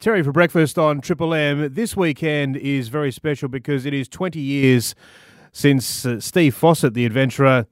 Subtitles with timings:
[0.00, 1.74] Terry for breakfast on Triple M.
[1.74, 4.94] This weekend is very special because it is 20 years
[5.52, 7.66] since uh, Steve Fossett, the adventurer,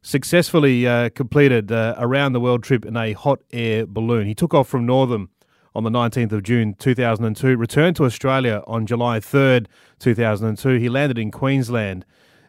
[0.00, 4.26] successfully uh, completed uh, a round the world trip in a hot air balloon.
[4.26, 5.28] He took off from Northam
[5.74, 9.66] on the 19th of June 2002, returned to Australia on July 3rd,
[9.98, 10.76] 2002.
[10.76, 12.06] He landed in Queensland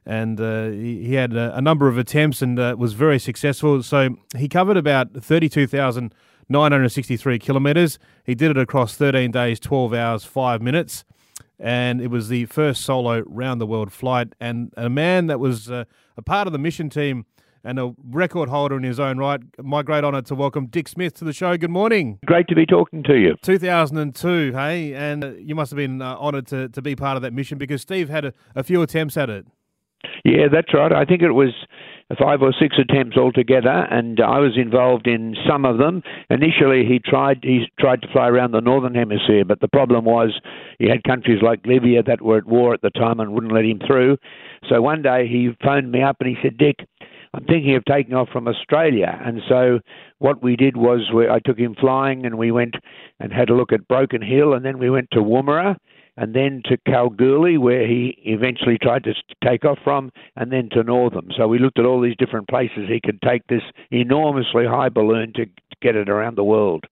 [0.08, 3.84] and uh, he, he, had a, a, number of attempts and uh, was very successful.
[3.84, 8.00] So he covered about 32,963 kilometres.
[8.24, 11.04] He did it across 13 days, 12 hours, 5 minutes.
[11.60, 14.30] And it was the first solo round the world flight.
[14.40, 15.84] And a man that was uh,
[16.16, 17.26] a part of the mission team
[17.66, 19.42] and a record holder in his own right.
[19.62, 21.58] My great honour to welcome Dick Smith to the show.
[21.58, 22.20] Good morning.
[22.26, 23.36] Great to be talking to you.
[23.42, 24.94] 2002, hey?
[24.94, 27.58] And uh, you must have been uh, honoured to, to be part of that mission
[27.58, 29.46] because Steve had a, a few attempts at it.
[30.24, 30.92] Yeah, that's right.
[30.92, 31.54] I think it was
[32.20, 36.04] five or six attempts altogether, and I was involved in some of them.
[36.30, 40.40] Initially, he tried he tried to fly around the northern hemisphere, but the problem was
[40.80, 43.66] he had countries like Libya that were at war at the time and wouldn't let
[43.66, 44.18] him through.
[44.70, 46.78] So one day he phoned me up and he said, "Dick,
[47.34, 49.80] I'm thinking of taking off from Australia." And so
[50.20, 52.76] what we did was we, I took him flying, and we went
[53.20, 55.76] and had a look at Broken Hill, and then we went to Woomera
[56.18, 60.84] and then to Kalgoorlie, where he eventually tried to take off from, and then to
[60.84, 61.30] Northam.
[61.38, 65.32] So we looked at all these different places he could take this enormously high balloon
[65.36, 65.46] to
[65.82, 66.86] get it around the world.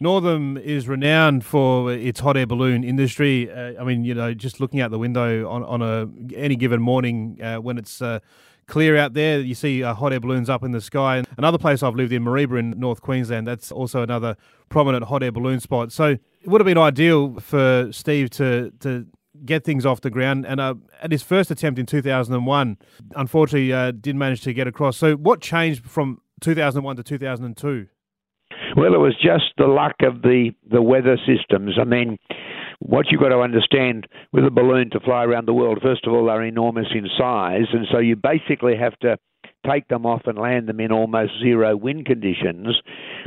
[0.00, 3.50] Northam is renowned for its hot air balloon industry.
[3.50, 6.80] Uh, I mean, you know, just looking out the window on, on a any given
[6.80, 8.20] morning uh, when it's uh,
[8.68, 9.40] clear out there.
[9.40, 11.18] You see uh, hot air balloons up in the sky.
[11.18, 14.36] And Another place I've lived in, Mareeba in North Queensland, that's also another
[14.68, 15.90] prominent hot air balloon spot.
[15.90, 16.10] So
[16.40, 19.06] it would have been ideal for Steve to to
[19.44, 20.46] get things off the ground.
[20.46, 22.78] And uh, at his first attempt in 2001,
[23.16, 24.96] unfortunately, uh, didn't manage to get across.
[24.96, 27.88] So what changed from 2001 to 2002?
[28.76, 31.78] Well, it was just the luck of the, the weather systems.
[31.80, 32.18] I mean,
[32.80, 36.12] what you've got to understand with a balloon to fly around the world, first of
[36.12, 39.16] all, they're enormous in size, and so you basically have to
[39.66, 42.80] take them off and land them in almost zero wind conditions.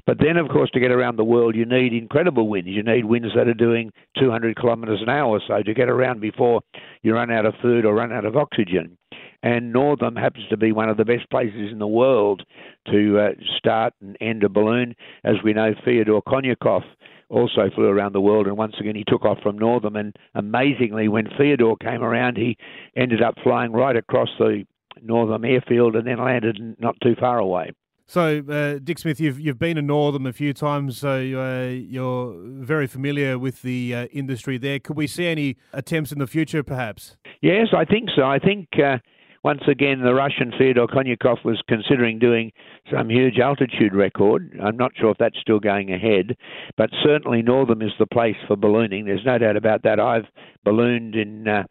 [0.06, 2.70] But then, of course, to get around the world, you need incredible winds.
[2.70, 6.22] You need winds that are doing 200 kilometres an hour or so to get around
[6.22, 6.62] before
[7.04, 8.98] you run out of food or run out of oxygen.
[9.44, 12.44] And Northam happens to be one of the best places in the world
[12.92, 14.96] to uh, start and end a balloon.
[15.24, 16.84] As we know, Fyodor Konyukhov
[17.32, 19.96] also flew around the world, and once again he took off from Northam.
[19.96, 22.58] And amazingly, when Theodore came around, he
[22.96, 24.66] ended up flying right across the
[25.02, 27.72] Northam airfield and then landed not too far away.
[28.06, 32.36] So, uh, Dick Smith, you've you've been to Northam a few times, so uh, you're
[32.44, 34.80] very familiar with the uh, industry there.
[34.80, 37.16] Could we see any attempts in the future, perhaps?
[37.42, 38.24] Yes, I think so.
[38.24, 38.98] I think uh,
[39.44, 42.52] once again, the Russian Fyodor Konyukhov was considering doing
[42.92, 44.58] some huge altitude record.
[44.64, 46.38] I'm not sure if that's still going ahead,
[46.78, 49.06] but certainly Northam is the place for ballooning.
[49.06, 50.00] There's no doubt about that.
[50.00, 50.28] I've
[50.64, 51.64] ballooned in uh,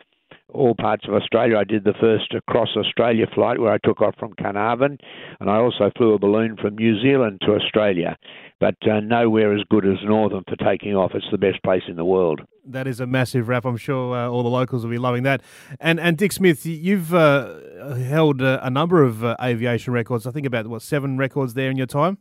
[0.53, 1.57] all parts of Australia.
[1.57, 4.99] I did the first across Australia flight where I took off from Carnarvon,
[5.41, 8.17] and I also flew a balloon from New Zealand to Australia.
[8.59, 11.13] But uh, nowhere as good as Northam for taking off.
[11.15, 13.65] It's the best place in the world that is a massive wrap.
[13.65, 15.43] I'm sure uh, all the locals will be loving that.
[15.81, 20.27] And and Dick Smith, you've uh, held uh, a number of uh, aviation records.
[20.27, 22.19] I think about what seven records there in your time.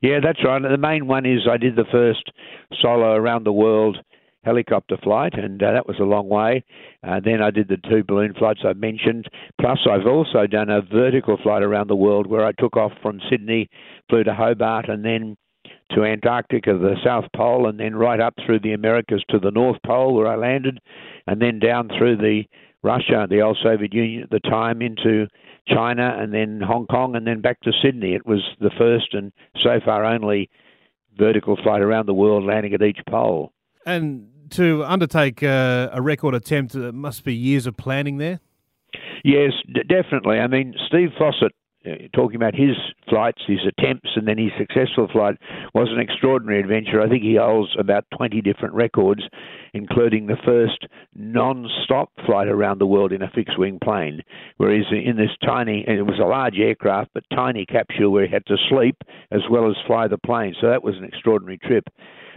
[0.00, 0.60] Yeah, that's right.
[0.62, 2.30] The main one is I did the first
[2.80, 3.98] solo around the world
[4.44, 6.64] helicopter flight, and uh, that was a long way.
[7.06, 9.26] Uh, then I did the two balloon flights I mentioned.
[9.60, 13.20] Plus, I've also done a vertical flight around the world where I took off from
[13.30, 13.68] Sydney,
[14.08, 15.36] flew to Hobart, and then
[15.92, 19.78] to Antarctica, the South Pole, and then right up through the Americas to the North
[19.86, 20.78] Pole where I landed,
[21.26, 22.44] and then down through the
[22.82, 25.28] Russia, the old Soviet Union at the time, into
[25.68, 28.14] China, and then Hong Kong, and then back to Sydney.
[28.14, 29.32] It was the first and
[29.62, 30.50] so far only
[31.16, 33.52] vertical flight around the world, landing at each pole.
[33.86, 38.40] And to undertake uh, a record attempt, it must be years of planning there.
[39.24, 40.38] Yes, d- definitely.
[40.38, 41.52] I mean, Steve Fossett
[41.84, 42.76] uh, talking about his
[43.08, 45.36] flights, his attempts, and then his successful flight
[45.74, 47.00] was an extraordinary adventure.
[47.00, 49.22] I think he holds about 20 different records,
[49.74, 54.22] including the first non stop flight around the world in a fixed wing plane,
[54.58, 58.26] where he's in this tiny, and it was a large aircraft, but tiny capsule where
[58.26, 58.96] he had to sleep
[59.32, 60.54] as well as fly the plane.
[60.60, 61.84] So that was an extraordinary trip.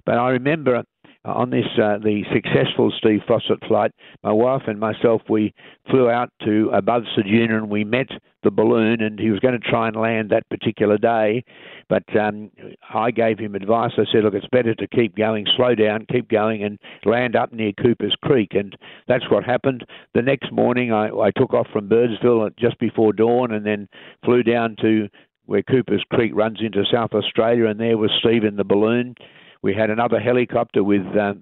[0.05, 0.83] But I remember
[1.25, 3.91] on this uh, the successful Steve Fossett flight,
[4.23, 5.53] my wife and myself we
[5.89, 8.07] flew out to above Ceduna and we met
[8.43, 11.43] the balloon, and he was going to try and land that particular day,
[11.89, 12.51] but um,
[12.93, 13.91] I gave him advice.
[13.97, 17.51] I said, look, it's better to keep going, slow down, keep going, and land up
[17.51, 18.77] near Cooper's Creek, and
[19.07, 19.83] that's what happened.
[20.13, 23.89] The next morning, I, I took off from Birdsville just before dawn, and then
[24.23, 25.09] flew down to
[25.47, 29.15] where Cooper's Creek runs into South Australia, and there was Steve in the balloon
[29.61, 31.41] we had another helicopter with um,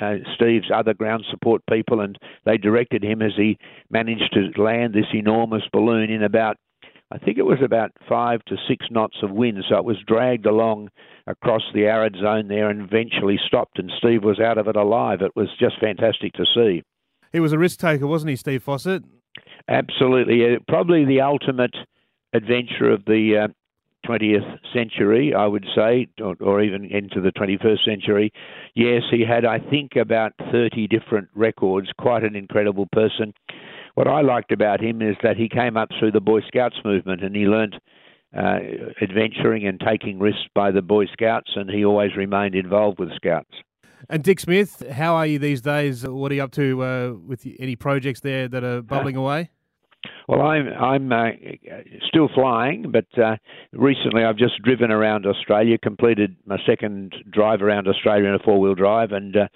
[0.00, 3.58] uh, Steve's other ground support people, and they directed him as he
[3.90, 6.56] managed to land this enormous balloon in about,
[7.10, 9.62] I think it was about five to six knots of wind.
[9.68, 10.90] So it was dragged along
[11.26, 15.20] across the arid zone there and eventually stopped, and Steve was out of it alive.
[15.22, 16.82] It was just fantastic to see.
[17.32, 19.02] He was a risk taker, wasn't he, Steve Fossett?
[19.68, 20.58] Absolutely.
[20.68, 21.74] Probably the ultimate
[22.32, 23.48] adventure of the uh,
[24.06, 28.32] 20th century, I would say, or, or, even into the 21st century.
[28.74, 33.32] Yes, he had, I think, about 30 different records, quite an incredible person.
[33.94, 37.22] What I liked about him is that he came up through the Boy Scouts movement
[37.22, 37.74] and he learnt
[38.36, 38.58] uh,
[39.00, 43.54] adventuring and taking risks by the Boy Scouts, and he always remained involved with Scouts.
[44.08, 46.06] And Dick Smith, how are you these days?
[46.06, 49.50] What are you up to uh, with any projects there that are bubbling away?
[50.26, 51.30] Well, I'm I'm uh,
[52.08, 53.36] still flying, but uh,
[53.72, 58.74] recently I've just driven around Australia, completed my second drive around Australia in a four-wheel
[58.74, 59.48] drive, and uh,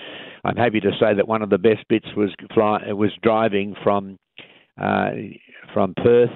[0.44, 4.18] I'm happy to say that one of the best bits was fly was driving from
[4.80, 5.10] uh,
[5.72, 6.30] from Perth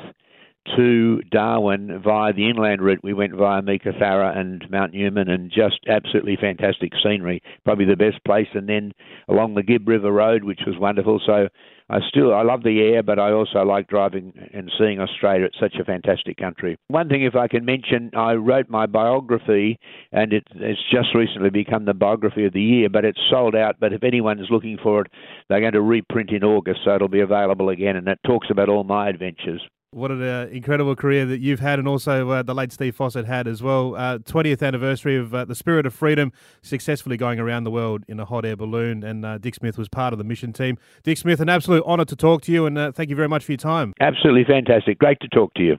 [0.77, 3.01] to Darwin via the inland route.
[3.03, 7.43] We went via Meekatharra and Mount Newman, and just absolutely fantastic scenery.
[7.65, 8.47] Probably the best place.
[8.55, 8.93] And then
[9.29, 11.21] along the Gibb River Road, which was wonderful.
[11.27, 11.49] So
[11.93, 15.45] I still I love the air, but I also like driving and seeing Australia.
[15.45, 16.79] It's such a fantastic country.
[16.89, 19.79] One thing, if I can mention, I wrote my biography,
[20.11, 22.89] and it, it's just recently become the biography of the year.
[22.89, 23.77] But it's sold out.
[23.79, 25.09] But if anyone is looking for it,
[25.51, 27.97] they're going to reprint in August, so it'll be available again.
[27.97, 29.61] And it talks about all my adventures.
[29.93, 33.27] What an uh, incredible career that you've had, and also uh, the late Steve Fossett
[33.27, 33.95] had as well.
[33.95, 38.19] Uh, 20th anniversary of uh, the Spirit of Freedom, successfully going around the world in
[38.19, 40.79] a hot air balloon, and uh, Dick Smith was part of the mission team.
[41.03, 43.45] Dick Smith, an absolute honour to talk to you, and uh, thank you very much
[43.45, 43.93] for your time.
[44.01, 44.99] Absolutely fantastic.
[44.99, 45.77] Great to talk to you.